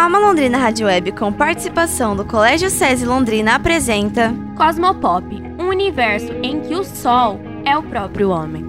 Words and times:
A 0.00 0.08
Malondrina 0.08 0.56
Rádio 0.56 0.86
Web, 0.86 1.12
com 1.12 1.30
participação 1.30 2.16
do 2.16 2.24
Colégio 2.24 2.70
SESI 2.70 3.04
Londrina, 3.04 3.56
apresenta 3.56 4.32
Cosmopop, 4.56 5.26
um 5.58 5.68
universo 5.68 6.32
em 6.42 6.58
que 6.62 6.74
o 6.74 6.82
Sol 6.82 7.38
é 7.66 7.76
o 7.76 7.82
próprio 7.82 8.30
homem. 8.30 8.64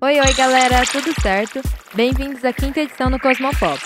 Oi, 0.00 0.20
oi 0.20 0.34
galera, 0.34 0.84
tudo 0.86 1.20
certo? 1.20 1.60
Bem-vindos 1.94 2.44
à 2.44 2.52
quinta 2.52 2.78
edição 2.78 3.10
do 3.10 3.18
Cosmopop. 3.18 3.80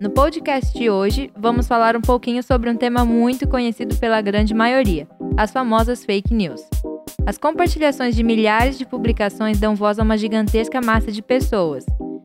No 0.00 0.08
podcast 0.08 0.72
de 0.72 0.88
hoje, 0.88 1.30
vamos 1.36 1.68
falar 1.68 1.94
um 1.94 2.00
pouquinho 2.00 2.42
sobre 2.42 2.70
um 2.70 2.76
tema 2.76 3.04
muito 3.04 3.46
conhecido 3.46 3.94
pela 3.96 4.22
grande 4.22 4.54
maioria: 4.54 5.06
as 5.36 5.52
famosas 5.52 6.02
fake 6.02 6.32
news. 6.32 6.62
As 7.28 7.36
compartilhações 7.36 8.16
de 8.16 8.22
milhares 8.22 8.78
de 8.78 8.86
publicações 8.86 9.60
dão 9.60 9.74
voz 9.74 9.98
a 9.98 10.02
uma 10.02 10.16
gigantesca 10.16 10.80
massa 10.80 11.12
de 11.12 11.20
pessoas, 11.20 11.84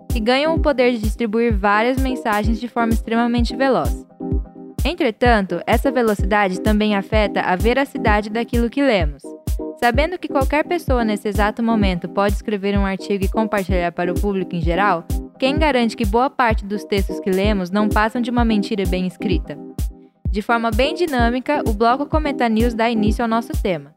que 0.09 0.17
ganham 0.17 0.55
o 0.55 0.61
poder 0.61 0.93
de 0.93 0.99
distribuir 0.99 1.53
várias 1.53 1.97
mensagens 1.97 2.57
de 2.57 2.69
forma 2.69 2.93
extremamente 2.93 3.53
veloz. 3.53 4.07
Entretanto, 4.85 5.59
essa 5.67 5.91
velocidade 5.91 6.61
também 6.61 6.95
afeta 6.95 7.41
a 7.41 7.53
veracidade 7.57 8.29
daquilo 8.29 8.69
que 8.69 8.81
lemos. 8.81 9.21
Sabendo 9.77 10.17
que 10.17 10.29
qualquer 10.29 10.63
pessoa 10.63 11.03
nesse 11.03 11.27
exato 11.27 11.61
momento 11.61 12.07
pode 12.07 12.35
escrever 12.35 12.79
um 12.79 12.85
artigo 12.85 13.25
e 13.25 13.29
compartilhar 13.29 13.91
para 13.91 14.09
o 14.09 14.15
público 14.15 14.55
em 14.55 14.61
geral, 14.61 15.05
quem 15.37 15.59
garante 15.59 15.97
que 15.97 16.05
boa 16.05 16.29
parte 16.29 16.63
dos 16.63 16.85
textos 16.85 17.19
que 17.19 17.29
lemos 17.29 17.69
não 17.69 17.89
passam 17.89 18.21
de 18.21 18.31
uma 18.31 18.45
mentira 18.45 18.85
bem 18.85 19.05
escrita? 19.05 19.59
De 20.31 20.41
forma 20.41 20.71
bem 20.71 20.95
dinâmica, 20.95 21.61
o 21.67 21.73
bloco 21.73 22.05
Cometa 22.05 22.47
News 22.47 22.73
dá 22.73 22.89
início 22.89 23.21
ao 23.21 23.27
nosso 23.27 23.51
tema. 23.61 23.92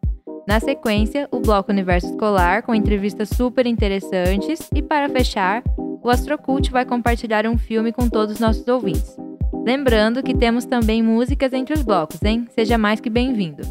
Na 0.47 0.61
sequência, 0.61 1.29
o 1.33 1.41
bloco 1.41 1.73
Universo 1.73 2.09
Escolar 2.09 2.63
com 2.63 2.73
entrevistas 2.73 3.29
super 3.31 3.67
interessantes 3.67 4.61
e 4.75 4.81
para 4.81 5.09
fechar, 5.09 5.65
o 5.77 6.09
Astrocult 6.09 6.71
vai 6.71 6.85
compartilhar 6.85 7.47
um 7.47 7.59
filme 7.59 7.93
com 7.93 8.09
todos 8.09 8.37
os 8.37 8.41
nossos 8.41 8.67
ouvintes. 8.69 9.17
Lembrando 9.65 10.23
que 10.23 10.33
temos 10.33 10.65
também 10.65 11.03
músicas 11.03 11.53
entre 11.53 11.75
os 11.75 11.83
blocos, 11.83 12.23
hein? 12.23 12.47
Seja 12.55 12.79
mais 12.79 13.01
que 13.01 13.11
bem-vindo. 13.11 13.63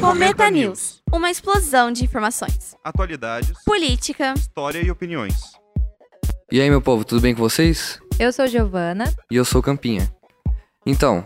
Cometa 0.00 0.50
News 0.50 1.04
uma 1.12 1.30
explosão 1.30 1.92
de 1.92 2.04
informações, 2.04 2.74
atualidades, 2.82 3.52
política, 3.64 4.34
história 4.36 4.80
e 4.80 4.90
opiniões. 4.90 5.52
E 6.50 6.60
aí, 6.60 6.68
meu 6.68 6.82
povo, 6.82 7.04
tudo 7.04 7.20
bem 7.20 7.34
com 7.34 7.40
vocês? 7.40 8.00
Eu 8.18 8.32
sou 8.32 8.48
Giovana. 8.48 9.04
E 9.30 9.36
eu 9.36 9.44
sou 9.44 9.62
Campinha. 9.62 10.12
Então, 10.86 11.24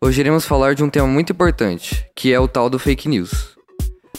hoje 0.00 0.20
iremos 0.20 0.46
falar 0.46 0.76
de 0.76 0.84
um 0.84 0.88
tema 0.88 1.08
muito 1.08 1.32
importante, 1.32 2.06
que 2.14 2.32
é 2.32 2.38
o 2.38 2.46
tal 2.46 2.70
do 2.70 2.78
fake 2.78 3.08
news. 3.08 3.56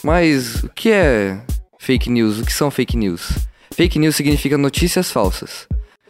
Mas 0.02 0.62
o 0.62 0.68
que 0.68 0.90
é 0.90 1.40
fake 1.78 2.10
news? 2.10 2.38
O 2.38 2.44
que 2.44 2.52
são 2.52 2.70
fake 2.70 2.94
news? 2.94 3.30
Fake 3.72 3.98
news 3.98 4.14
significa 4.14 4.58
notícias 4.58 5.10
falsas. 5.10 5.66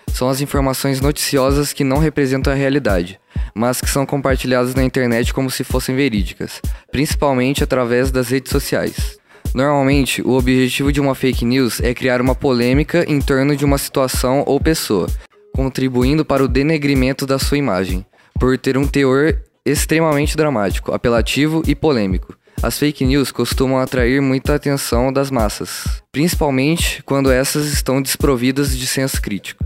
São 0.08 0.28
as 0.28 0.40
informações 0.40 1.00
noticiosas 1.00 1.72
que 1.72 1.84
não 1.84 1.98
representam 1.98 2.52
a 2.52 2.56
realidade, 2.56 3.20
mas 3.54 3.80
que 3.80 3.88
são 3.88 4.04
compartilhadas 4.04 4.74
na 4.74 4.82
internet 4.82 5.32
como 5.32 5.52
se 5.52 5.62
fossem 5.62 5.94
verídicas, 5.94 6.60
principalmente 6.90 7.62
através 7.62 8.10
das 8.10 8.28
redes 8.30 8.50
sociais. 8.50 9.20
Normalmente, 9.54 10.20
o 10.20 10.32
objetivo 10.32 10.90
de 10.90 11.00
uma 11.00 11.14
fake 11.14 11.44
news 11.44 11.80
é 11.80 11.94
criar 11.94 12.20
uma 12.20 12.34
polêmica 12.34 13.04
em 13.08 13.20
torno 13.20 13.54
de 13.54 13.64
uma 13.64 13.78
situação 13.78 14.42
ou 14.48 14.58
pessoa, 14.58 15.08
contribuindo 15.54 16.24
para 16.24 16.42
o 16.42 16.48
denegrimento 16.48 17.24
da 17.24 17.38
sua 17.38 17.56
imagem 17.56 18.04
por 18.38 18.58
ter 18.58 18.76
um 18.76 18.86
teor 18.86 19.40
extremamente 19.64 20.36
dramático, 20.36 20.92
apelativo 20.92 21.62
e 21.66 21.74
polêmico. 21.74 22.36
As 22.62 22.78
fake 22.78 23.04
news 23.04 23.30
costumam 23.30 23.78
atrair 23.78 24.22
muita 24.22 24.54
atenção 24.54 25.12
das 25.12 25.30
massas, 25.30 26.02
principalmente 26.10 27.02
quando 27.02 27.30
essas 27.30 27.66
estão 27.66 28.00
desprovidas 28.00 28.76
de 28.76 28.86
senso 28.86 29.20
crítico. 29.20 29.64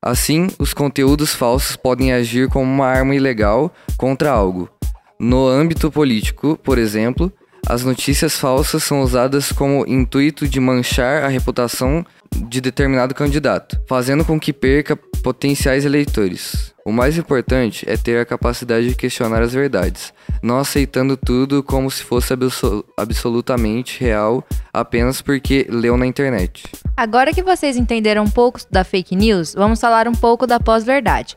Assim, 0.00 0.46
os 0.58 0.72
conteúdos 0.72 1.34
falsos 1.34 1.76
podem 1.76 2.12
agir 2.12 2.48
como 2.48 2.64
uma 2.64 2.86
arma 2.86 3.14
ilegal 3.14 3.74
contra 3.96 4.30
algo. 4.30 4.70
No 5.18 5.48
âmbito 5.48 5.90
político, 5.90 6.58
por 6.62 6.78
exemplo, 6.78 7.32
as 7.66 7.82
notícias 7.82 8.38
falsas 8.38 8.84
são 8.84 9.02
usadas 9.02 9.50
como 9.50 9.84
intuito 9.88 10.46
de 10.46 10.60
manchar 10.60 11.24
a 11.24 11.28
reputação 11.28 12.06
de 12.48 12.60
determinado 12.60 13.14
candidato, 13.14 13.80
fazendo 13.88 14.24
com 14.24 14.38
que 14.38 14.52
perca 14.52 14.96
potenciais 15.22 15.84
eleitores. 15.84 16.72
O 16.84 16.92
mais 16.92 17.18
importante 17.18 17.84
é 17.88 17.96
ter 17.96 18.20
a 18.20 18.24
capacidade 18.24 18.88
de 18.88 18.94
questionar 18.94 19.42
as 19.42 19.52
verdades, 19.52 20.12
não 20.40 20.58
aceitando 20.58 21.16
tudo 21.16 21.60
como 21.60 21.90
se 21.90 22.04
fosse 22.04 22.32
absol 22.32 22.84
absolutamente 22.96 24.00
real 24.00 24.44
apenas 24.72 25.20
porque 25.20 25.66
leu 25.68 25.96
na 25.96 26.06
internet. 26.06 26.62
Agora 26.96 27.32
que 27.32 27.42
vocês 27.42 27.76
entenderam 27.76 28.22
um 28.22 28.30
pouco 28.30 28.60
da 28.70 28.84
fake 28.84 29.16
news, 29.16 29.52
vamos 29.54 29.80
falar 29.80 30.06
um 30.06 30.12
pouco 30.12 30.46
da 30.46 30.60
pós-verdade, 30.60 31.36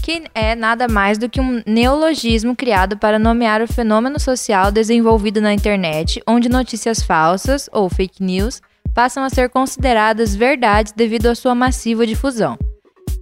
que 0.00 0.24
é 0.34 0.54
nada 0.54 0.88
mais 0.88 1.18
do 1.18 1.28
que 1.28 1.40
um 1.40 1.62
neologismo 1.66 2.56
criado 2.56 2.96
para 2.96 3.18
nomear 3.18 3.62
o 3.62 3.68
fenômeno 3.68 4.18
social 4.18 4.72
desenvolvido 4.72 5.40
na 5.40 5.52
internet, 5.52 6.22
onde 6.26 6.48
notícias 6.48 7.02
falsas 7.02 7.68
ou 7.72 7.88
fake 7.88 8.22
news 8.22 8.60
passam 8.94 9.22
a 9.22 9.30
ser 9.30 9.48
consideradas 9.48 10.34
verdades 10.34 10.92
devido 10.92 11.26
à 11.26 11.34
sua 11.34 11.54
massiva 11.54 12.06
difusão. 12.06 12.58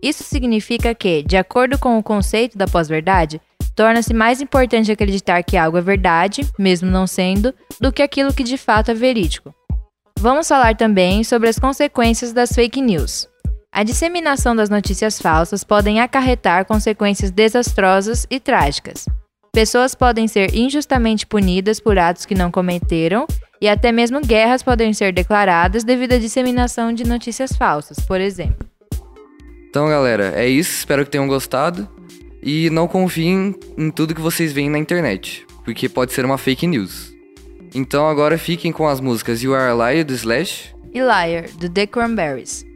Isso 0.03 0.23
significa 0.25 0.95
que, 0.95 1.23
de 1.23 1.37
acordo 1.37 1.79
com 1.79 1.99
o 1.99 2.03
conceito 2.03 2.57
da 2.57 2.67
pós-verdade, 2.67 3.41
torna-se 3.75 4.15
mais 4.15 4.41
importante 4.41 4.91
acreditar 4.91 5.43
que 5.43 5.57
algo 5.57 5.79
é 5.79 5.81
verdade, 5.81 6.49
mesmo 6.59 6.91
não 6.91 7.07
sendo, 7.07 7.55
do 7.81 7.93
que 7.93 8.03
aquilo 8.03 8.33
que 8.33 8.43
de 8.43 8.57
fato 8.57 8.91
é 8.91 8.95
verídico. 8.95 9.55
Vamos 10.19 10.49
falar 10.49 10.77
também 10.77 11.23
sobre 11.23 11.49
as 11.49 11.59
consequências 11.59 12.33
das 12.33 12.51
fake 12.51 12.81
news. 12.81 13.29
A 13.71 13.83
disseminação 13.83 14.57
das 14.57 14.71
notícias 14.71 15.21
falsas 15.21 15.63
podem 15.63 16.01
acarretar 16.01 16.65
consequências 16.65 17.31
desastrosas 17.31 18.27
e 18.31 18.41
trágicas. 18.41 19.07
Pessoas 19.53 19.95
podem 19.95 20.27
ser 20.27 20.55
injustamente 20.55 21.27
punidas 21.27 21.79
por 21.79 21.99
atos 21.99 22.25
que 22.25 22.35
não 22.35 22.51
cometeram 22.51 23.27
e 23.61 23.69
até 23.69 23.93
mesmo 23.93 24.21
guerras 24.21 24.63
podem 24.63 24.93
ser 24.93 25.13
declaradas 25.13 25.85
devido 25.85 26.15
à 26.15 26.19
disseminação 26.19 26.93
de 26.93 27.05
notícias 27.05 27.53
falsas, 27.53 28.01
por 28.01 28.21
exemplo. 28.21 28.67
Então, 29.69 29.89
galera, 29.89 30.33
é 30.35 30.49
isso. 30.49 30.79
Espero 30.79 31.05
que 31.05 31.11
tenham 31.11 31.29
gostado. 31.29 31.89
E 32.43 32.71
não 32.71 32.87
confiem 32.87 33.55
em 33.77 33.91
tudo 33.91 34.15
que 34.15 34.21
vocês 34.21 34.53
veem 34.53 34.71
na 34.71 34.79
internet, 34.79 35.45
porque 35.65 35.89
pode 35.89 36.13
ser 36.13 36.25
uma 36.25 36.39
fake 36.39 36.67
news. 36.67 37.13
Então 37.75 38.09
agora 38.09 38.39
fiquem 38.39 38.73
com 38.73 38.87
as 38.87 39.01
músicas 39.01 39.43
You 39.43 39.55
Are 39.55 39.73
a 39.73 39.91
Liar 39.91 40.05
do 40.05 40.15
Slash 40.15 40.75
e 40.95 41.01
Liar 41.01 41.49
do 41.59 41.69
The 41.69 41.87
Cranberries. 41.87 42.68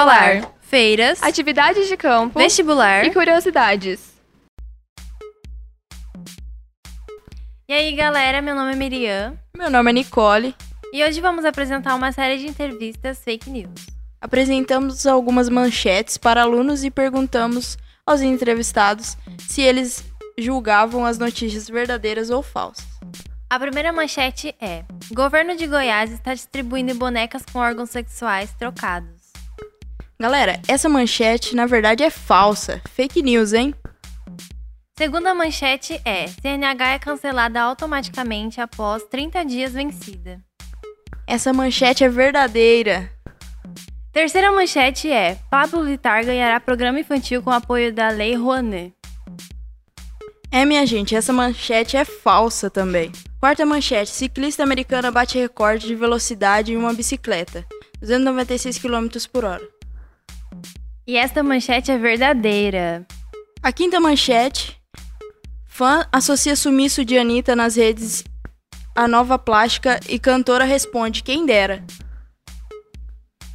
Escolar. 0.00 0.54
Feiras, 0.62 1.22
Atividades 1.22 1.88
de 1.88 1.96
campo 1.96 2.38
Vestibular. 2.38 3.04
e 3.04 3.12
curiosidades. 3.12 4.10
E 7.68 7.72
aí, 7.72 7.92
galera, 7.92 8.40
meu 8.40 8.54
nome 8.54 8.72
é 8.72 8.76
Miriam. 8.76 9.38
Meu 9.56 9.70
nome 9.70 9.90
é 9.90 9.94
Nicole. 9.94 10.54
E 10.92 11.04
hoje 11.04 11.20
vamos 11.20 11.44
apresentar 11.44 11.94
uma 11.94 12.12
série 12.12 12.38
de 12.38 12.46
entrevistas 12.46 13.22
fake 13.22 13.50
news. 13.50 13.86
Apresentamos 14.20 15.06
algumas 15.06 15.48
manchetes 15.48 16.16
para 16.16 16.42
alunos 16.42 16.82
e 16.84 16.90
perguntamos 16.90 17.78
aos 18.04 18.20
entrevistados 18.20 19.16
se 19.38 19.62
eles 19.62 20.04
julgavam 20.38 21.04
as 21.04 21.18
notícias 21.18 21.68
verdadeiras 21.68 22.30
ou 22.30 22.42
falsas. 22.42 22.86
A 23.48 23.58
primeira 23.58 23.92
manchete 23.92 24.54
é: 24.60 24.84
Governo 25.12 25.56
de 25.56 25.66
Goiás 25.66 26.10
está 26.10 26.34
distribuindo 26.34 26.94
bonecas 26.94 27.42
com 27.52 27.58
órgãos 27.58 27.90
sexuais 27.90 28.52
trocados. 28.54 29.19
Galera, 30.20 30.60
essa 30.68 30.86
manchete 30.86 31.56
na 31.56 31.64
verdade 31.64 32.02
é 32.02 32.10
falsa. 32.10 32.82
Fake 32.90 33.22
news, 33.22 33.54
hein? 33.54 33.74
Segunda 34.98 35.34
manchete 35.34 35.98
é: 36.04 36.26
CNH 36.26 36.92
é 36.92 36.98
cancelada 36.98 37.62
automaticamente 37.62 38.60
após 38.60 39.02
30 39.04 39.42
dias 39.46 39.72
vencida. 39.72 40.38
Essa 41.26 41.54
manchete 41.54 42.04
é 42.04 42.08
verdadeira. 42.10 43.10
Terceira 44.12 44.52
manchete 44.52 45.10
é: 45.10 45.38
Pablo 45.50 45.84
Vittar 45.84 46.22
ganhará 46.26 46.60
programa 46.60 47.00
infantil 47.00 47.42
com 47.42 47.50
apoio 47.50 47.90
da 47.90 48.10
Lei 48.10 48.34
Rouanet. 48.34 48.92
É, 50.52 50.66
minha 50.66 50.84
gente, 50.84 51.16
essa 51.16 51.32
manchete 51.32 51.96
é 51.96 52.04
falsa 52.04 52.68
também. 52.68 53.10
Quarta 53.40 53.64
manchete: 53.64 54.10
ciclista 54.10 54.62
americana 54.62 55.10
bate 55.10 55.38
recorde 55.38 55.86
de 55.86 55.94
velocidade 55.94 56.74
em 56.74 56.76
uma 56.76 56.92
bicicleta, 56.92 57.64
296 58.02 58.76
km 58.76 59.08
por 59.32 59.46
hora. 59.46 59.79
E 61.10 61.16
esta 61.16 61.42
manchete 61.42 61.90
é 61.90 61.98
verdadeira. 61.98 63.04
A 63.60 63.72
quinta 63.72 63.98
manchete: 63.98 64.80
fã 65.66 66.06
associa 66.12 66.54
sumiço 66.54 67.04
de 67.04 67.18
Anitta 67.18 67.56
nas 67.56 67.74
redes 67.74 68.22
à 68.94 69.08
nova 69.08 69.36
plástica 69.36 69.98
e 70.08 70.20
cantora 70.20 70.64
responde: 70.64 71.24
quem 71.24 71.44
dera. 71.44 71.84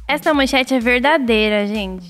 Esta 0.06 0.34
manchete 0.34 0.74
é 0.74 0.78
verdadeira, 0.78 1.66
gente. 1.66 2.06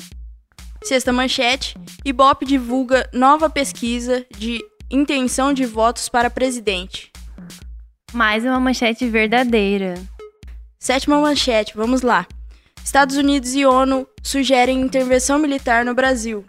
Sexta 0.83 1.13
manchete: 1.13 1.77
Ibope 2.05 2.45
divulga 2.45 3.09
nova 3.13 3.49
pesquisa 3.49 4.27
de 4.37 4.61
intenção 4.91 5.53
de 5.53 5.65
votos 5.65 6.09
para 6.09 6.29
presidente. 6.29 7.13
Mais 8.13 8.43
uma 8.45 8.59
manchete 8.59 9.07
verdadeira. 9.07 9.95
Sétima 10.77 11.21
manchete, 11.21 11.73
vamos 11.77 12.03
lá. 12.03 12.27
Estados 12.87 13.17
Unidos 13.17 13.53
e 13.57 13.67
ONU 13.67 14.07
sugerem 14.23 14.81
intervenção 14.81 15.41
militar 15.41 15.85
no 15.85 15.93
Brasil. 15.93 16.47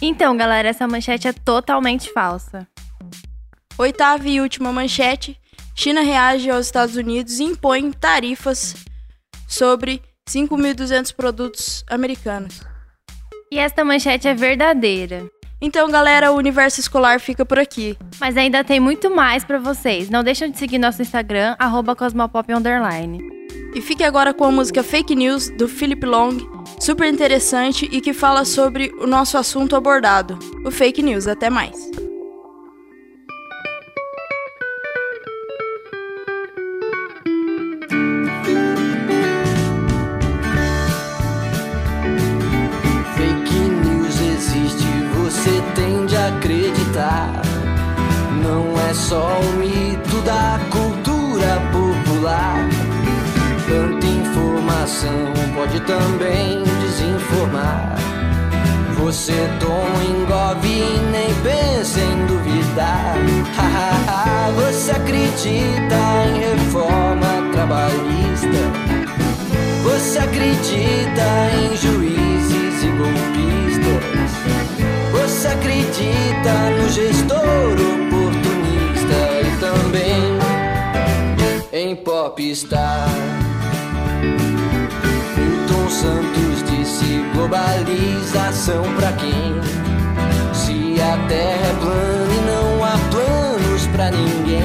Então, 0.00 0.34
galera, 0.34 0.68
essa 0.68 0.88
manchete 0.88 1.28
é 1.28 1.32
totalmente 1.34 2.10
falsa. 2.10 2.66
Oitava 3.76 4.26
e 4.26 4.40
última 4.40 4.72
manchete: 4.72 5.38
China 5.74 6.00
reage 6.00 6.48
aos 6.48 6.64
Estados 6.64 6.96
Unidos 6.96 7.38
e 7.38 7.44
impõe 7.44 7.92
tarifas 7.92 8.76
sobre 9.46 10.02
5.200 10.26 11.14
produtos 11.14 11.84
americanos. 11.86 12.62
E 13.52 13.58
esta 13.58 13.84
manchete 13.84 14.26
é 14.26 14.34
verdadeira. 14.34 15.30
Então, 15.60 15.90
galera, 15.90 16.32
o 16.32 16.36
universo 16.36 16.80
escolar 16.80 17.18
fica 17.18 17.44
por 17.44 17.58
aqui. 17.58 17.96
Mas 18.20 18.36
ainda 18.36 18.62
tem 18.62 18.78
muito 18.78 19.10
mais 19.10 19.44
pra 19.44 19.58
vocês. 19.58 20.10
Não 20.10 20.22
deixem 20.22 20.50
de 20.50 20.58
seguir 20.58 20.78
nosso 20.78 21.00
Instagram, 21.00 21.56
arroba 21.58 21.96
Cosmopop. 21.96 22.52
E 23.74 23.80
fique 23.80 24.04
agora 24.04 24.32
com 24.32 24.44
a 24.44 24.50
música 24.50 24.82
Fake 24.82 25.14
News 25.14 25.50
do 25.50 25.68
Philip 25.68 26.04
Long, 26.06 26.38
super 26.80 27.12
interessante 27.12 27.86
e 27.92 28.00
que 28.00 28.14
fala 28.14 28.44
sobre 28.44 28.90
o 28.98 29.06
nosso 29.06 29.36
assunto 29.36 29.76
abordado, 29.76 30.38
o 30.64 30.70
fake 30.70 31.02
news. 31.02 31.26
Até 31.26 31.50
mais. 31.50 32.05
Acreditar. 46.96 47.42
Não 48.42 48.80
é 48.88 48.94
só 48.94 49.38
um 49.40 49.58
mito 49.58 50.20
da 50.22 50.58
cultura 50.70 51.60
popular. 51.72 52.68
Tanta 53.68 54.06
informação 54.06 55.32
pode 55.54 55.80
também 55.80 56.62
desinformar. 56.80 57.96
Você 58.98 59.34
toma, 59.60 60.04
engove 60.04 60.68
e 60.68 60.98
nem 61.10 61.34
pensa 61.42 62.00
em 62.00 62.26
duvidar. 62.26 63.16
Você 64.56 64.92
acredita 64.92 65.96
em 66.28 66.40
reforma 66.40 67.50
trabalhista? 67.52 68.46
Você 69.82 70.18
acredita 70.18 71.22
em 71.60 71.76
juízes 71.76 72.82
e 72.82 72.88
golpistas? 72.88 73.35
Acredita 75.52 76.70
no 76.78 76.88
gestor 76.88 77.72
oportunista 77.72 79.18
e 79.42 79.56
também 79.60 80.38
em 81.72 81.96
popstar? 81.96 83.08
Milton 85.36 85.88
Santos 85.90 86.62
disse 86.70 87.24
globalização 87.34 88.82
pra 88.96 89.12
quem? 89.12 89.60
Se 90.52 91.00
a 91.00 91.16
terra 91.28 91.66
é 91.66 91.76
plana 91.80 92.32
e 92.32 92.40
não 92.46 92.84
há 92.84 92.98
planos 93.10 93.86
pra 93.88 94.10
ninguém. 94.10 94.62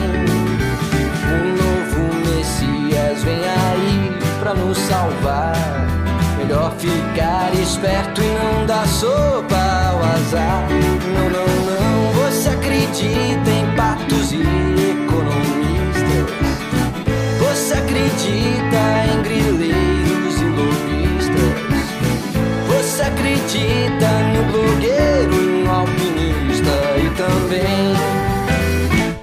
Um 1.28 1.46
novo 1.58 2.02
Messias 2.30 3.24
vem 3.24 3.42
aí 3.44 4.18
pra 4.40 4.54
nos 4.54 4.78
salvar. 4.78 5.54
Melhor 6.38 6.72
ficar 6.78 7.54
esperto 7.54 8.22
e 8.22 8.28
não 8.28 8.66
dar 8.66 8.88
sopa 8.88 9.81
azar. 10.03 10.67
Não, 11.13 11.29
não, 11.29 11.46
não, 11.65 12.12
você 12.13 12.50
acredita 12.50 13.50
em 13.50 13.75
patos 13.75 14.31
e 14.31 14.41
economistas. 14.91 16.29
Você 17.39 17.74
acredita 17.74 18.81
em 19.12 19.22
grileiros 19.24 20.36
e 20.39 20.46
lobistas. 20.46 21.53
Você 22.67 23.01
acredita 23.03 24.10
no 24.34 24.43
blogueiro 24.51 25.36
no 25.63 25.72
alpinista 25.72 26.75
e 26.98 27.10
também 27.15 27.93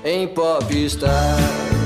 em 0.04 0.26
popstar. 0.28 1.77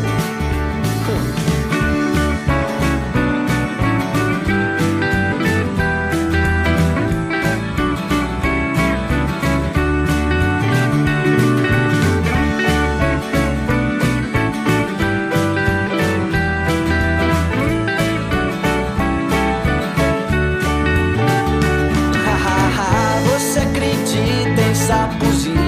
Sapos 24.92 25.46
e 25.46 25.61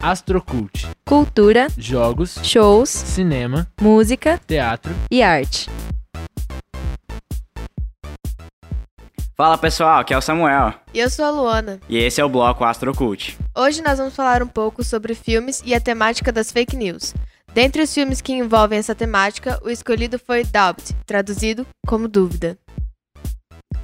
Astrocult. 0.00 0.86
Cultura, 1.04 1.66
Jogos, 1.76 2.38
shows, 2.42 2.88
cinema, 2.88 3.66
música 3.80 4.40
teatro. 4.46 4.94
e 5.10 5.22
arte. 5.22 5.68
Fala 9.36 9.56
pessoal, 9.58 10.00
aqui 10.00 10.12
é 10.14 10.18
o 10.18 10.20
Samuel. 10.20 10.74
E 10.92 10.98
eu 10.98 11.08
sou 11.10 11.24
a 11.24 11.30
Luana. 11.30 11.80
E 11.88 11.96
esse 11.96 12.20
é 12.20 12.24
o 12.24 12.28
bloco 12.28 12.64
Astrocult. 12.64 13.36
Hoje 13.56 13.82
nós 13.82 13.98
vamos 13.98 14.14
falar 14.14 14.42
um 14.42 14.48
pouco 14.48 14.82
sobre 14.82 15.14
filmes 15.14 15.62
e 15.64 15.74
a 15.74 15.80
temática 15.80 16.32
das 16.32 16.50
fake 16.50 16.76
news. 16.76 17.14
Dentre 17.54 17.82
os 17.82 17.92
filmes 17.92 18.20
que 18.20 18.32
envolvem 18.32 18.78
essa 18.78 18.94
temática, 18.94 19.58
o 19.64 19.70
escolhido 19.70 20.18
foi 20.18 20.44
Doubt, 20.44 20.94
traduzido 21.06 21.66
como 21.86 22.08
dúvida. 22.08 22.58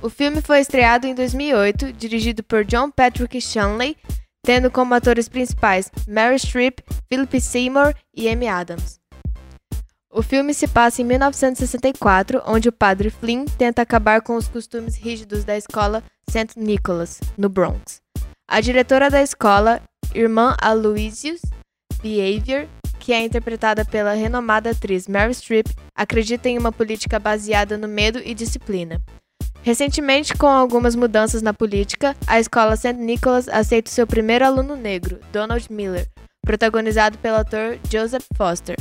O 0.02 0.10
filme 0.10 0.40
foi 0.42 0.60
estreado 0.60 1.06
em 1.06 1.14
2008, 1.14 1.92
dirigido 1.92 2.42
por 2.42 2.64
John 2.64 2.90
Patrick 2.90 3.40
Shanley, 3.40 3.96
tendo 4.44 4.70
como 4.70 4.94
atores 4.94 5.28
principais 5.28 5.90
Meryl 6.06 6.38
Streep, 6.38 6.78
Philip 7.08 7.40
Seymour 7.40 7.94
e 8.14 8.28
Amy 8.28 8.46
Adams. 8.46 9.00
O 10.12 10.22
filme 10.22 10.54
se 10.54 10.68
passa 10.68 11.02
em 11.02 11.04
1964, 11.04 12.40
onde 12.46 12.68
o 12.68 12.72
padre 12.72 13.10
Flynn 13.10 13.46
tenta 13.58 13.82
acabar 13.82 14.22
com 14.22 14.36
os 14.36 14.46
costumes 14.46 14.96
rígidos 14.96 15.42
da 15.42 15.56
escola 15.56 16.04
St. 16.30 16.56
Nicholas, 16.56 17.18
no 17.36 17.48
Bronx. 17.48 18.00
A 18.46 18.60
diretora 18.60 19.10
da 19.10 19.20
escola, 19.20 19.82
irmã 20.14 20.54
Aloysius 20.60 21.40
Behavior, 22.00 22.68
que 23.00 23.12
é 23.12 23.24
interpretada 23.24 23.84
pela 23.84 24.12
renomada 24.12 24.70
atriz 24.70 25.08
Meryl 25.08 25.34
Streep, 25.34 25.66
acredita 25.96 26.48
em 26.48 26.58
uma 26.58 26.70
política 26.70 27.18
baseada 27.18 27.76
no 27.76 27.88
medo 27.88 28.20
e 28.24 28.34
disciplina. 28.34 29.02
Recentemente, 29.64 30.34
com 30.34 30.46
algumas 30.46 30.94
mudanças 30.94 31.40
na 31.40 31.54
política, 31.54 32.14
a 32.26 32.38
escola 32.38 32.76
St. 32.76 32.92
Nicholas 32.92 33.48
aceita 33.48 33.90
seu 33.90 34.06
primeiro 34.06 34.44
aluno 34.44 34.76
negro, 34.76 35.18
Donald 35.32 35.72
Miller, 35.72 36.06
protagonizado 36.42 37.16
pelo 37.16 37.38
ator 37.38 37.78
Joseph 37.90 38.26
Foster. 38.36 38.76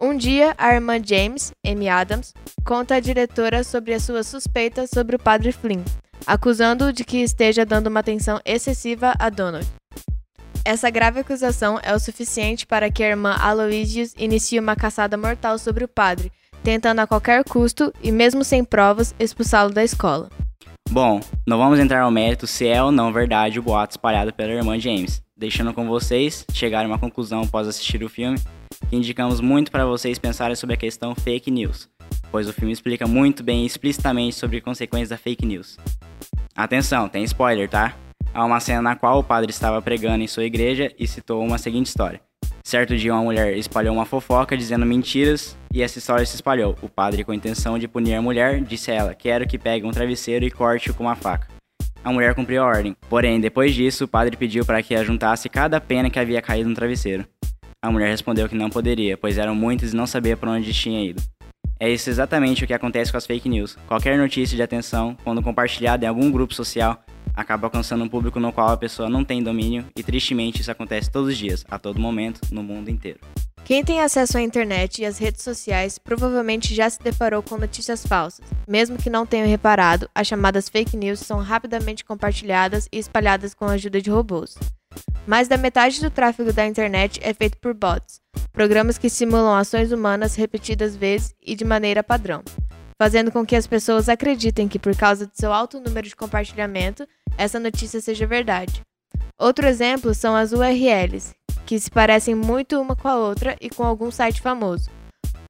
Um 0.00 0.16
dia, 0.16 0.54
a 0.56 0.74
irmã 0.74 0.94
James, 1.04 1.52
Amy 1.66 1.90
Adams, 1.90 2.32
conta 2.64 2.94
à 2.94 3.00
diretora 3.00 3.62
sobre 3.62 3.92
as 3.92 4.04
suas 4.04 4.26
suspeitas 4.26 4.88
sobre 4.88 5.16
o 5.16 5.18
padre 5.18 5.52
Flynn, 5.52 5.84
acusando-o 6.26 6.94
de 6.94 7.04
que 7.04 7.18
esteja 7.18 7.66
dando 7.66 7.88
uma 7.88 8.00
atenção 8.00 8.40
excessiva 8.42 9.12
a 9.18 9.28
Donald. 9.28 9.66
Essa 10.64 10.88
grave 10.88 11.20
acusação 11.20 11.78
é 11.82 11.94
o 11.94 12.00
suficiente 12.00 12.66
para 12.66 12.90
que 12.90 13.04
a 13.04 13.08
irmã 13.10 13.36
Aloysius 13.38 14.14
inicie 14.16 14.58
uma 14.58 14.74
caçada 14.74 15.16
mortal 15.16 15.58
sobre 15.58 15.84
o 15.84 15.88
padre, 15.88 16.32
tentando 16.66 16.98
a 16.98 17.06
qualquer 17.06 17.44
custo, 17.44 17.92
e 18.02 18.10
mesmo 18.10 18.42
sem 18.42 18.64
provas, 18.64 19.14
expulsá-lo 19.20 19.70
da 19.70 19.84
escola. 19.84 20.28
Bom, 20.90 21.20
não 21.46 21.58
vamos 21.58 21.78
entrar 21.78 22.00
ao 22.00 22.10
mérito 22.10 22.44
se 22.44 22.66
é 22.66 22.82
ou 22.82 22.90
não 22.90 23.12
verdade 23.12 23.60
o 23.60 23.62
boato 23.62 23.92
espalhado 23.92 24.34
pela 24.34 24.50
irmã 24.52 24.76
James, 24.76 25.22
deixando 25.36 25.72
com 25.72 25.86
vocês 25.86 26.44
chegar 26.52 26.84
a 26.84 26.88
uma 26.88 26.98
conclusão 26.98 27.42
após 27.42 27.68
assistir 27.68 28.02
o 28.02 28.08
filme, 28.08 28.36
que 28.90 28.96
indicamos 28.96 29.40
muito 29.40 29.70
para 29.70 29.86
vocês 29.86 30.18
pensarem 30.18 30.56
sobre 30.56 30.74
a 30.74 30.76
questão 30.76 31.14
fake 31.14 31.52
news, 31.52 31.88
pois 32.32 32.48
o 32.48 32.52
filme 32.52 32.72
explica 32.72 33.06
muito 33.06 33.44
bem 33.44 33.62
e 33.62 33.66
explicitamente 33.66 34.34
sobre 34.34 34.56
as 34.56 34.64
consequências 34.64 35.10
da 35.10 35.16
fake 35.16 35.46
news. 35.46 35.76
Atenção, 36.56 37.08
tem 37.08 37.22
spoiler, 37.22 37.70
tá? 37.70 37.94
Há 38.34 38.44
uma 38.44 38.58
cena 38.58 38.82
na 38.82 38.96
qual 38.96 39.20
o 39.20 39.24
padre 39.24 39.50
estava 39.50 39.80
pregando 39.80 40.24
em 40.24 40.26
sua 40.26 40.42
igreja 40.42 40.92
e 40.98 41.06
citou 41.06 41.44
uma 41.44 41.58
seguinte 41.58 41.86
história. 41.86 42.20
Certo 42.66 42.96
dia, 42.96 43.14
uma 43.14 43.22
mulher 43.22 43.56
espalhou 43.56 43.94
uma 43.94 44.04
fofoca 44.04 44.56
dizendo 44.56 44.84
mentiras 44.84 45.56
e 45.72 45.82
essa 45.82 46.00
história 46.00 46.26
se 46.26 46.34
espalhou. 46.34 46.74
O 46.82 46.88
padre, 46.88 47.22
com 47.22 47.30
a 47.30 47.34
intenção 47.36 47.78
de 47.78 47.86
punir 47.86 48.14
a 48.14 48.20
mulher, 48.20 48.60
disse 48.60 48.90
a 48.90 48.94
ela: 48.94 49.14
Quero 49.14 49.46
que 49.46 49.56
pegue 49.56 49.86
um 49.86 49.92
travesseiro 49.92 50.44
e 50.44 50.50
corte-o 50.50 50.92
com 50.92 51.04
uma 51.04 51.14
faca. 51.14 51.46
A 52.02 52.10
mulher 52.12 52.34
cumpriu 52.34 52.60
a 52.64 52.66
ordem. 52.66 52.96
Porém, 53.08 53.40
depois 53.40 53.72
disso, 53.72 54.02
o 54.02 54.08
padre 54.08 54.36
pediu 54.36 54.64
para 54.64 54.82
que 54.82 54.96
ajuntasse 54.96 55.48
cada 55.48 55.80
pena 55.80 56.10
que 56.10 56.18
havia 56.18 56.42
caído 56.42 56.68
no 56.68 56.74
travesseiro. 56.74 57.24
A 57.80 57.88
mulher 57.88 58.08
respondeu 58.08 58.48
que 58.48 58.56
não 58.56 58.68
poderia, 58.68 59.16
pois 59.16 59.38
eram 59.38 59.54
muitas 59.54 59.92
e 59.92 59.96
não 59.96 60.04
sabia 60.04 60.36
para 60.36 60.50
onde 60.50 60.74
tinha 60.74 61.08
ido. 61.08 61.22
É 61.78 61.88
isso 61.88 62.10
exatamente 62.10 62.64
o 62.64 62.66
que 62.66 62.74
acontece 62.74 63.12
com 63.12 63.18
as 63.18 63.26
fake 63.26 63.48
news. 63.48 63.78
Qualquer 63.86 64.18
notícia 64.18 64.56
de 64.56 64.62
atenção, 64.64 65.16
quando 65.22 65.40
compartilhada 65.40 66.04
em 66.04 66.08
algum 66.08 66.32
grupo 66.32 66.52
social, 66.52 67.00
acaba 67.36 67.66
alcançando 67.66 68.02
um 68.02 68.08
público 68.08 68.40
no 68.40 68.52
qual 68.52 68.70
a 68.70 68.76
pessoa 68.76 69.08
não 69.10 69.22
tem 69.22 69.42
domínio 69.42 69.84
e 69.94 70.02
tristemente 70.02 70.62
isso 70.62 70.70
acontece 70.70 71.10
todos 71.10 71.28
os 71.28 71.36
dias, 71.36 71.64
a 71.68 71.78
todo 71.78 72.00
momento, 72.00 72.40
no 72.50 72.62
mundo 72.62 72.90
inteiro. 72.90 73.20
Quem 73.66 73.84
tem 73.84 74.00
acesso 74.00 74.38
à 74.38 74.40
internet 74.40 75.02
e 75.02 75.04
às 75.04 75.18
redes 75.18 75.42
sociais 75.42 75.98
provavelmente 75.98 76.72
já 76.72 76.88
se 76.88 77.02
deparou 77.02 77.42
com 77.42 77.58
notícias 77.58 78.06
falsas. 78.06 78.46
Mesmo 78.66 78.96
que 78.96 79.10
não 79.10 79.26
tenham 79.26 79.48
reparado, 79.48 80.08
as 80.14 80.26
chamadas 80.26 80.68
fake 80.68 80.96
news 80.96 81.18
são 81.18 81.40
rapidamente 81.40 82.04
compartilhadas 82.04 82.88
e 82.92 82.98
espalhadas 82.98 83.54
com 83.54 83.64
a 83.64 83.72
ajuda 83.72 84.00
de 84.00 84.08
robôs. 84.08 84.56
Mais 85.26 85.48
da 85.48 85.56
metade 85.56 86.00
do 86.00 86.08
tráfego 86.08 86.52
da 86.52 86.64
internet 86.64 87.18
é 87.20 87.34
feito 87.34 87.58
por 87.58 87.74
bots, 87.74 88.20
programas 88.52 88.96
que 88.96 89.10
simulam 89.10 89.56
ações 89.56 89.90
humanas 89.90 90.36
repetidas 90.36 90.94
vezes 90.94 91.34
e 91.44 91.56
de 91.56 91.64
maneira 91.64 92.04
padrão, 92.04 92.44
fazendo 93.00 93.30
com 93.30 93.44
que 93.44 93.56
as 93.56 93.66
pessoas 93.66 94.08
acreditem 94.08 94.68
que, 94.68 94.78
por 94.78 94.96
causa 94.96 95.26
de 95.26 95.36
seu 95.36 95.52
alto 95.52 95.80
número 95.80 96.08
de 96.08 96.16
compartilhamento, 96.16 97.06
essa 97.36 97.60
notícia 97.60 98.00
seja 98.00 98.26
verdade. 98.26 98.82
Outro 99.38 99.66
exemplo 99.66 100.14
são 100.14 100.34
as 100.34 100.52
URLs, 100.52 101.34
que 101.66 101.78
se 101.78 101.90
parecem 101.90 102.34
muito 102.34 102.80
uma 102.80 102.96
com 102.96 103.08
a 103.08 103.16
outra 103.16 103.56
e 103.60 103.68
com 103.68 103.84
algum 103.84 104.10
site 104.10 104.40
famoso. 104.40 104.90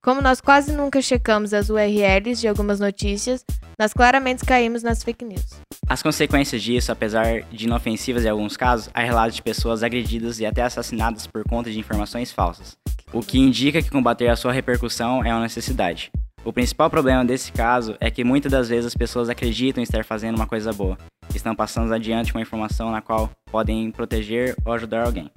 Como 0.03 0.21
nós 0.21 0.41
quase 0.41 0.73
nunca 0.73 1.03
checamos 1.03 1.53
as 1.53 1.69
URLs 1.69 2.41
de 2.41 2.49
algumas 2.49 2.81
notícias, 2.81 3.45
nós 3.79 3.93
claramente 3.93 4.45
caímos 4.45 4.83
nas 4.83 5.03
fake 5.03 5.25
news. 5.25 5.61
As 5.89 6.03
consequências 6.03 6.63
disso, 6.63 6.91
apesar 6.91 7.43
de 7.43 7.67
inofensivas 7.67 8.25
em 8.25 8.29
alguns 8.29 8.57
casos, 8.57 8.89
há 8.95 9.03
relatos 9.03 9.37
de 9.37 9.43
pessoas 9.43 9.83
agredidas 9.83 10.41
e 10.41 10.47
até 10.47 10.63
assassinadas 10.63 11.27
por 11.27 11.45
conta 11.45 11.71
de 11.71 11.79
informações 11.79 12.33
falsas, 12.33 12.77
o 13.13 13.21
que 13.21 13.39
indica 13.39 13.83
que 13.83 13.91
combater 13.91 14.29
a 14.29 14.37
sua 14.37 14.53
repercussão 14.53 15.25
é 15.25 15.33
uma 15.33 15.43
necessidade. 15.43 16.11
O 16.47 16.53
principal 16.53 16.89
problema 16.89 17.25
desse 17.25 17.51
caso 17.51 17.97
é 17.99 18.09
que 18.09 18.23
muitas 18.23 18.53
das 18.53 18.69
vezes 18.69 18.87
as 18.87 18.95
pessoas 18.95 19.29
acreditam 19.29 19.83
estar 19.83 20.05
fazendo 20.05 20.37
uma 20.37 20.47
coisa 20.47 20.73
boa, 20.73 20.97
estão 21.35 21.57
passando 21.57 21.93
adiante 21.93 22.33
uma 22.33 22.41
informação 22.41 22.93
na 22.93 23.03
qual 23.03 23.29
podem 23.51 23.91
proteger 23.91 24.55
ou 24.65 24.73
ajudar 24.73 25.05
alguém. 25.05 25.29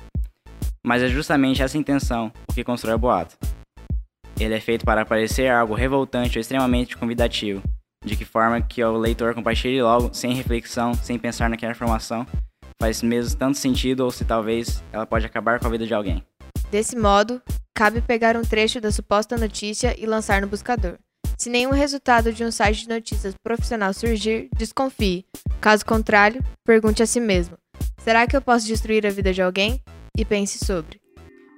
Mas 0.85 1.01
é 1.01 1.07
justamente 1.07 1.63
essa 1.63 1.79
intenção 1.79 2.31
o 2.47 2.53
que 2.53 2.63
constrói 2.63 2.93
o 2.93 2.99
boato. 2.99 3.35
Ele 4.39 4.53
é 4.53 4.59
feito 4.59 4.85
para 4.85 5.03
parecer 5.03 5.49
algo 5.49 5.73
revoltante 5.73 6.37
ou 6.37 6.41
extremamente 6.41 6.95
convidativo, 6.95 7.63
de 8.05 8.15
que 8.15 8.23
forma 8.23 8.61
que 8.61 8.83
o 8.83 8.95
leitor 8.95 9.33
compartilhe 9.33 9.81
logo, 9.81 10.13
sem 10.13 10.33
reflexão, 10.33 10.93
sem 10.93 11.17
pensar 11.17 11.49
naquela 11.49 11.71
informação, 11.71 12.23
faz 12.79 13.01
mesmo 13.01 13.35
tanto 13.35 13.57
sentido 13.57 14.01
ou 14.01 14.11
se 14.11 14.23
talvez 14.23 14.83
ela 14.91 15.07
pode 15.07 15.25
acabar 15.25 15.59
com 15.59 15.65
a 15.65 15.71
vida 15.71 15.87
de 15.87 15.93
alguém. 15.95 16.23
Desse 16.71 16.95
modo, 16.95 17.41
cabe 17.73 17.99
pegar 17.99 18.37
um 18.37 18.43
trecho 18.43 18.79
da 18.79 18.91
suposta 18.91 19.35
notícia 19.37 19.95
e 19.99 20.05
lançar 20.05 20.41
no 20.41 20.47
buscador. 20.47 20.99
Se 21.37 21.49
nenhum 21.49 21.71
resultado 21.71 22.31
de 22.31 22.43
um 22.43 22.51
site 22.51 22.81
de 22.81 22.89
notícias 22.89 23.33
profissional 23.41 23.93
surgir, 23.93 24.49
desconfie. 24.55 25.25
Caso 25.59 25.85
contrário, 25.85 26.43
pergunte 26.65 27.01
a 27.01 27.07
si 27.07 27.19
mesmo: 27.19 27.57
será 28.03 28.27
que 28.27 28.35
eu 28.35 28.41
posso 28.41 28.67
destruir 28.67 29.07
a 29.07 29.09
vida 29.09 29.33
de 29.33 29.41
alguém? 29.41 29.81
E 30.17 30.23
pense 30.23 30.63
sobre. 30.63 30.99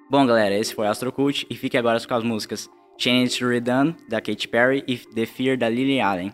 Bom, 0.10 0.26
galera, 0.26 0.56
esse 0.56 0.74
foi 0.74 0.88
Astro 0.88 1.12
Cult 1.12 1.48
e 1.50 1.56
fique 1.56 1.78
agora 1.78 2.00
com 2.06 2.14
as 2.14 2.24
músicas 2.24 2.70
Change 2.98 3.40
to 3.40 3.48
Redone, 3.48 3.96
da 4.08 4.22
Katy 4.22 4.48
Perry 4.48 4.84
e 4.88 4.98
The 4.98 5.26
Fear, 5.26 5.58
da 5.58 5.68
Lily 5.68 6.00
Allen. 6.00 6.32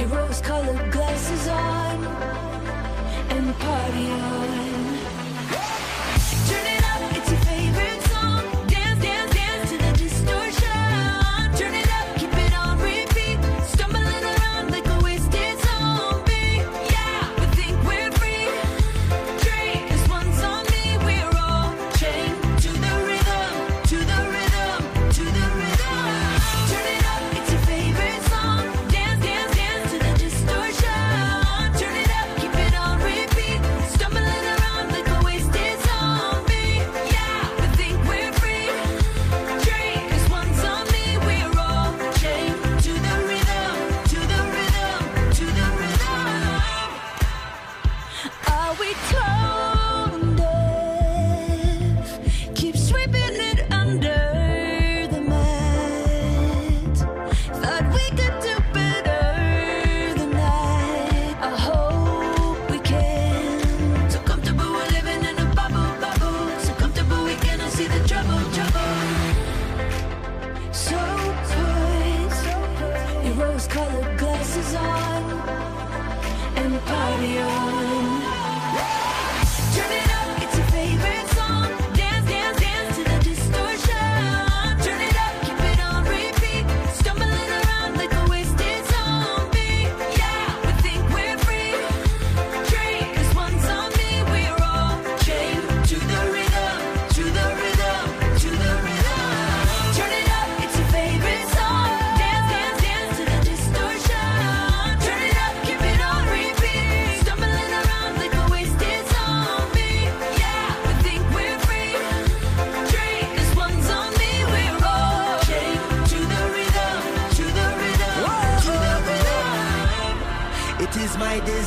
Your 0.00 0.08
rose-colored 0.08 0.90
glasses 0.90 1.48
on 1.48 2.04
and 3.36 3.54
party 3.58 4.10
on. 4.10 4.79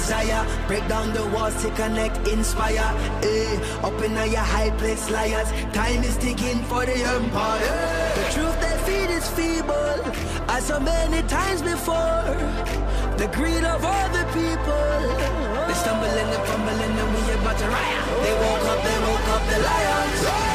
Desire, 0.03 0.45
break 0.67 0.85
down 0.89 1.13
the 1.13 1.25
walls 1.27 1.55
to 1.63 1.69
connect, 1.71 2.27
inspire. 2.27 2.89
Eh, 3.23 3.87
up 3.87 3.97
in 4.03 4.11
your 4.11 4.47
high 4.55 4.71
place, 4.71 5.09
liars. 5.09 5.49
Time 5.71 6.03
is 6.03 6.17
ticking 6.17 6.61
for 6.69 6.85
the 6.85 6.97
empire. 7.17 7.79
The 8.19 8.25
truth 8.35 8.57
they 8.63 8.75
feed 8.85 9.09
is 9.19 9.27
feeble, 9.29 9.99
as 10.49 10.67
so 10.67 10.79
many 10.79 11.21
times 11.27 11.61
before. 11.61 12.23
The 13.17 13.27
greed 13.35 13.63
of 13.63 13.85
all 13.85 14.09
the 14.17 14.25
people. 14.39 14.99
They 15.67 15.75
stumble 15.81 16.15
and 16.21 16.29
they 16.33 16.41
fumble 16.47 16.79
and 16.85 16.93
then 16.97 17.07
we 17.13 17.21
about 17.39 17.57
to 17.59 17.67
riot. 17.75 18.03
They 18.23 18.33
woke 18.43 18.65
up, 18.71 18.79
they 18.83 18.99
woke 19.07 19.29
up 19.35 19.43
the 19.51 19.59
lions. 19.69 20.52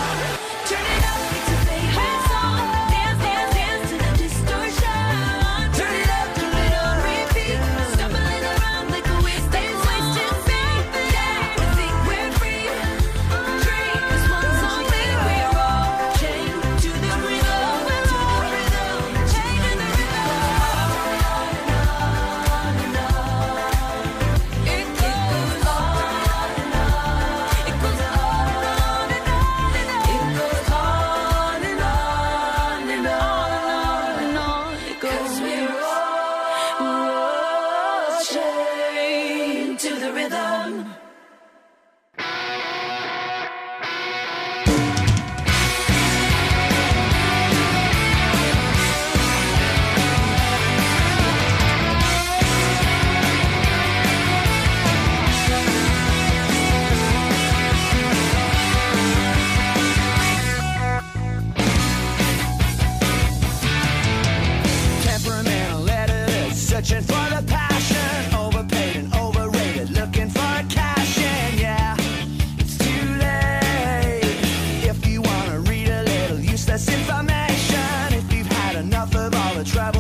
travel 79.68 79.97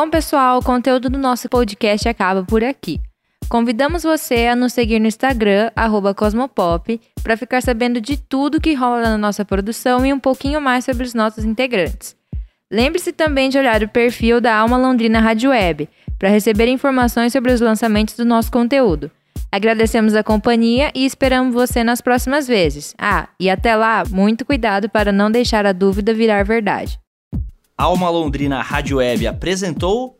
Bom, 0.00 0.08
pessoal, 0.08 0.58
o 0.58 0.64
conteúdo 0.64 1.10
do 1.10 1.18
nosso 1.18 1.46
podcast 1.46 2.08
acaba 2.08 2.42
por 2.42 2.64
aqui. 2.64 2.98
Convidamos 3.50 4.02
você 4.02 4.46
a 4.46 4.56
nos 4.56 4.72
seguir 4.72 4.98
no 4.98 5.06
Instagram, 5.06 5.70
Cosmopop, 6.16 6.98
para 7.22 7.36
ficar 7.36 7.60
sabendo 7.60 8.00
de 8.00 8.16
tudo 8.16 8.62
que 8.62 8.72
rola 8.72 9.02
na 9.02 9.18
nossa 9.18 9.44
produção 9.44 10.06
e 10.06 10.10
um 10.10 10.18
pouquinho 10.18 10.58
mais 10.58 10.86
sobre 10.86 11.04
os 11.04 11.12
nossos 11.12 11.44
integrantes. 11.44 12.16
Lembre-se 12.72 13.12
também 13.12 13.50
de 13.50 13.58
olhar 13.58 13.82
o 13.82 13.88
perfil 13.88 14.40
da 14.40 14.56
Alma 14.56 14.78
Londrina 14.78 15.20
Rádio 15.20 15.50
Web, 15.50 15.86
para 16.18 16.30
receber 16.30 16.68
informações 16.68 17.30
sobre 17.30 17.52
os 17.52 17.60
lançamentos 17.60 18.16
do 18.16 18.24
nosso 18.24 18.50
conteúdo. 18.50 19.10
Agradecemos 19.52 20.14
a 20.14 20.24
companhia 20.24 20.90
e 20.94 21.04
esperamos 21.04 21.52
você 21.52 21.84
nas 21.84 22.00
próximas 22.00 22.48
vezes. 22.48 22.94
Ah, 22.98 23.28
e 23.38 23.50
até 23.50 23.76
lá, 23.76 24.04
muito 24.08 24.46
cuidado 24.46 24.88
para 24.88 25.12
não 25.12 25.30
deixar 25.30 25.66
a 25.66 25.72
dúvida 25.72 26.14
virar 26.14 26.42
verdade. 26.42 26.98
Alma 27.80 28.10
Londrina 28.10 28.60
Rádio 28.60 28.98
Web 28.98 29.26
apresentou 29.26 30.18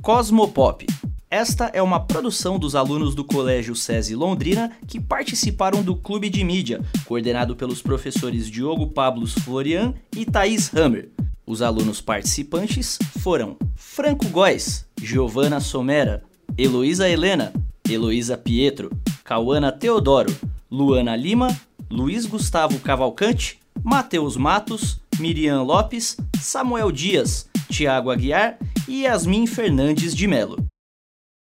Cosmopop. 0.00 0.86
Esta 1.28 1.64
é 1.74 1.82
uma 1.82 1.98
produção 1.98 2.56
dos 2.56 2.76
alunos 2.76 3.16
do 3.16 3.24
Colégio 3.24 3.74
SESI 3.74 4.14
Londrina 4.14 4.70
que 4.86 5.00
participaram 5.00 5.82
do 5.82 5.96
Clube 5.96 6.30
de 6.30 6.44
Mídia, 6.44 6.80
coordenado 7.06 7.56
pelos 7.56 7.82
professores 7.82 8.48
Diogo 8.48 8.86
Pablos 8.86 9.32
Florian 9.32 9.92
e 10.16 10.24
Thaís 10.24 10.72
Hammer. 10.72 11.10
Os 11.44 11.62
alunos 11.62 12.00
participantes 12.00 12.96
foram 13.18 13.56
Franco 13.74 14.28
Góes, 14.28 14.86
Giovana 15.02 15.58
Somera, 15.58 16.22
Heloísa 16.56 17.08
Helena, 17.08 17.52
Heloísa 17.90 18.38
Pietro, 18.38 18.88
Cauana 19.24 19.72
Teodoro, 19.72 20.32
Luana 20.70 21.16
Lima, 21.16 21.48
Luiz 21.90 22.24
Gustavo 22.24 22.78
Cavalcante, 22.78 23.58
Matheus 23.82 24.36
Matos, 24.36 25.00
Miriam 25.20 25.62
Lopes, 25.66 26.16
Samuel 26.40 26.90
Dias, 26.90 27.46
Tiago 27.70 28.10
Aguiar 28.10 28.58
e 28.88 29.02
Yasmin 29.02 29.46
Fernandes 29.46 30.14
de 30.14 30.26
Melo. 30.26 30.56